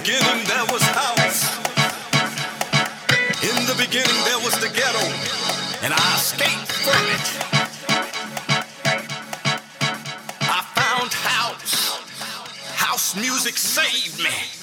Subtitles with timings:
[0.00, 1.58] beginning there was house.
[3.42, 5.04] In the beginning there was the ghetto,
[5.82, 7.26] and I escaped from it.
[10.42, 11.98] I found house.
[12.76, 14.57] House music saved me.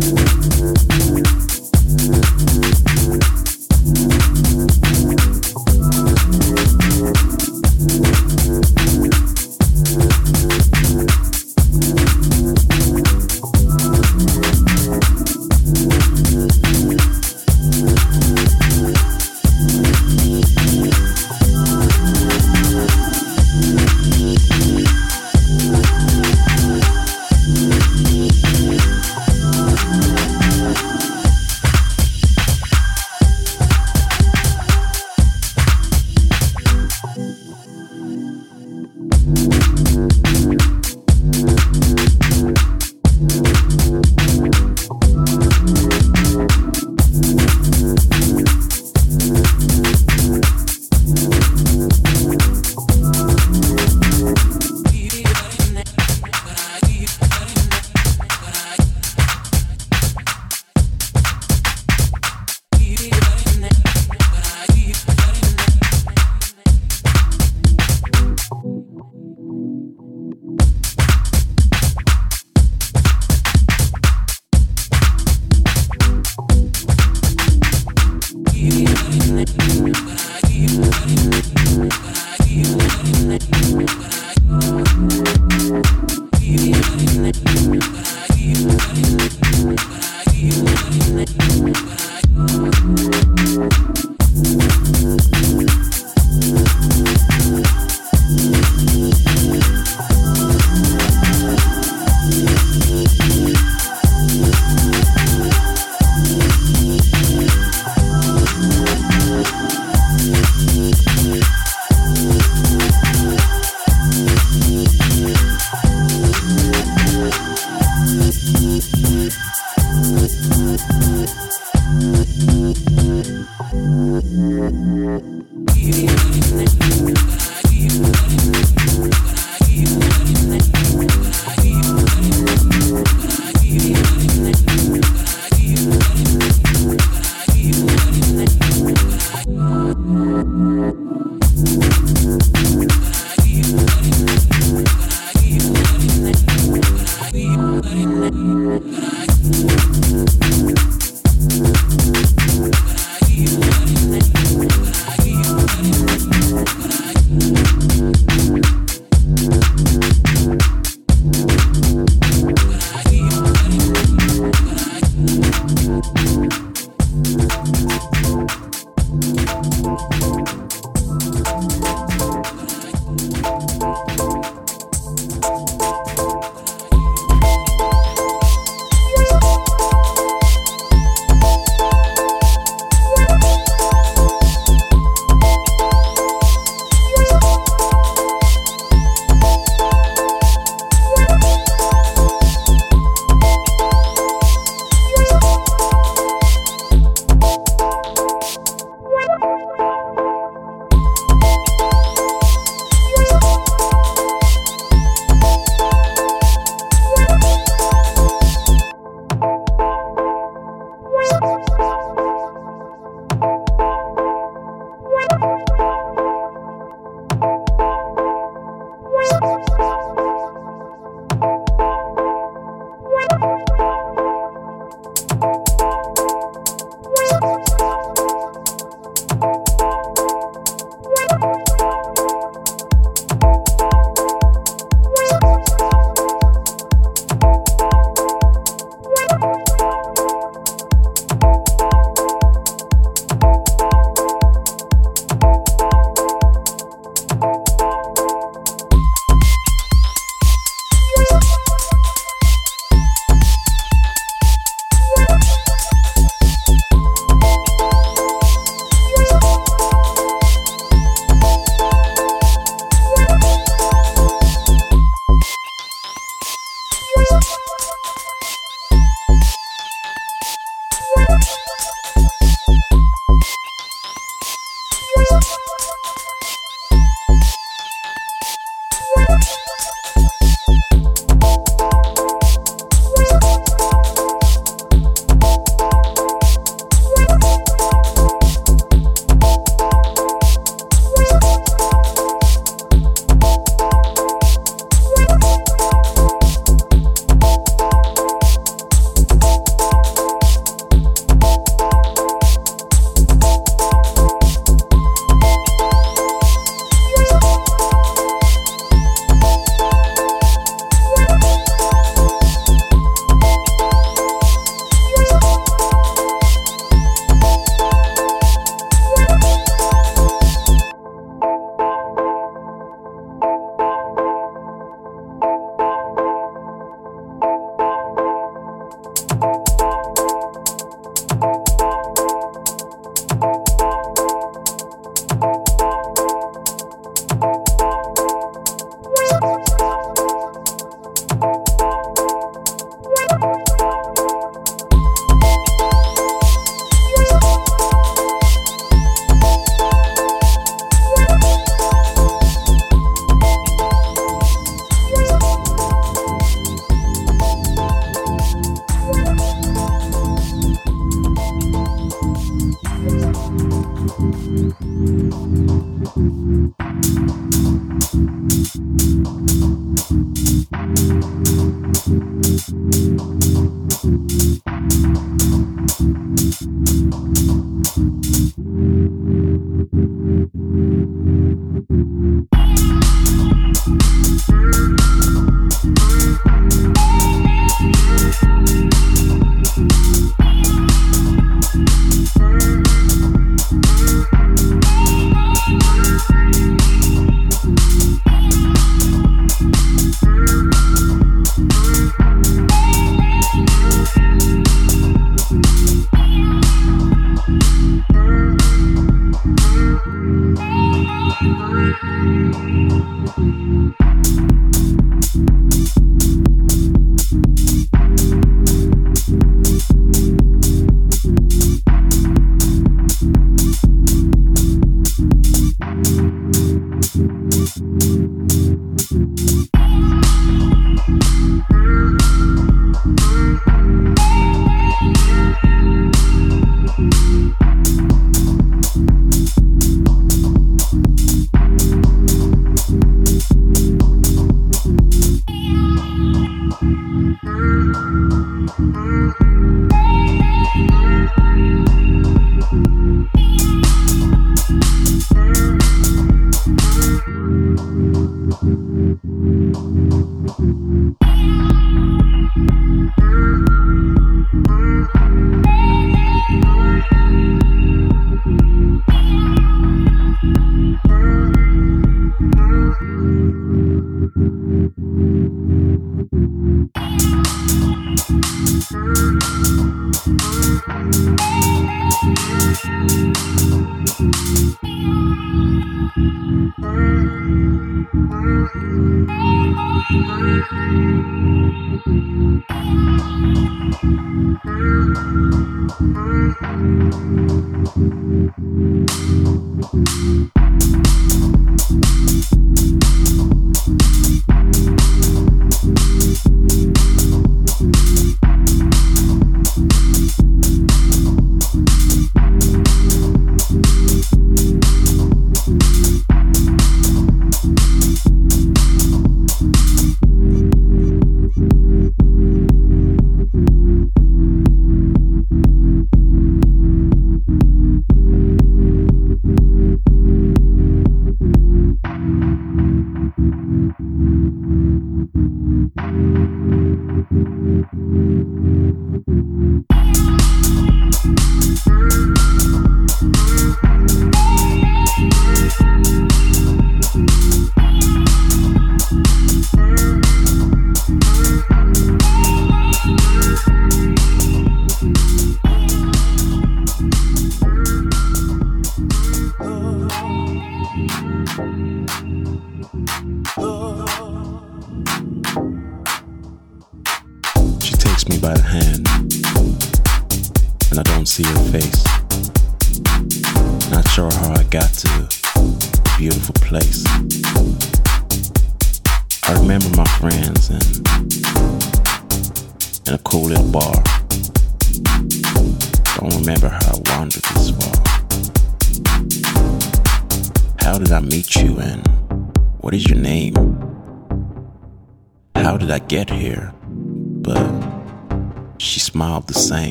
[0.00, 1.33] どこ行く?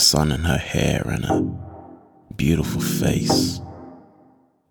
[0.00, 3.60] Sun in her hair and a beautiful face.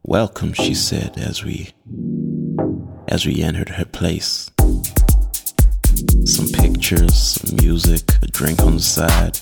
[0.04, 1.70] Welcome, she said as we
[3.08, 4.52] as we entered her place.
[6.26, 9.40] Some pictures, some music, a drink on the side.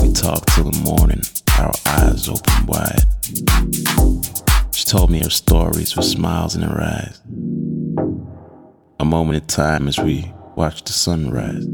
[0.00, 1.22] We talked till the morning,
[1.58, 3.04] our eyes open wide.
[4.72, 7.20] She told me her stories with smiles in her eyes.
[9.00, 11.66] A moment in time as we watched the sunrise.